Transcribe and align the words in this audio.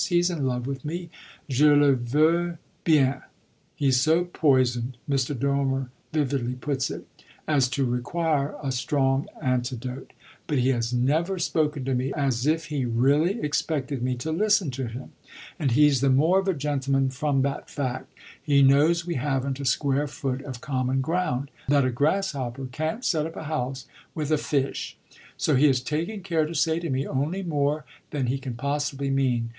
He's 0.09 0.31
in 0.31 0.47
love 0.47 0.65
with 0.65 0.83
me, 0.83 1.11
je 1.47 1.69
le 1.75 1.93
veux 1.93 2.57
bien; 2.83 3.21
he's 3.75 4.01
so 4.01 4.25
poisoned 4.25 4.97
Mr. 5.07 5.37
Dormer 5.39 5.91
vividly 6.11 6.53
puts 6.55 6.89
it 6.89 7.07
as 7.47 7.67
to 7.69 7.85
require 7.85 8.55
a 8.63 8.71
strong 8.71 9.27
antidote; 9.43 10.11
but 10.47 10.57
he 10.57 10.69
has 10.69 10.91
never 10.91 11.37
spoken 11.37 11.85
to 11.85 11.93
me 11.93 12.11
as 12.13 12.47
if 12.47 12.65
he 12.73 12.83
really 12.83 13.41
expected 13.43 14.01
me 14.01 14.15
to 14.15 14.31
listen 14.31 14.71
to 14.71 14.87
him, 14.87 15.11
and 15.59 15.73
he's 15.73 16.01
the 16.01 16.09
more 16.09 16.39
of 16.39 16.47
a 16.47 16.55
gentleman 16.55 17.11
from 17.11 17.43
that 17.43 17.69
fact. 17.69 18.11
He 18.41 18.63
knows 18.63 19.05
we 19.05 19.13
haven't 19.21 19.59
a 19.59 19.65
square 19.65 20.07
foot 20.07 20.41
of 20.41 20.61
common 20.61 21.01
ground 21.01 21.51
that 21.67 21.85
a 21.85 21.91
grasshopper 21.91 22.65
can't 22.71 23.05
set 23.05 23.27
up 23.27 23.35
a 23.35 23.43
house 23.43 23.85
with 24.15 24.31
a 24.31 24.39
fish. 24.39 24.97
So 25.37 25.55
he 25.55 25.67
has 25.67 25.79
taken 25.79 26.21
care 26.21 26.47
to 26.47 26.55
say 26.55 26.79
to 26.79 26.89
me 26.89 27.05
only 27.05 27.43
more 27.43 27.85
than 28.09 28.25
he 28.25 28.39
can 28.39 28.55
possibly 28.55 29.11
mean. 29.11 29.49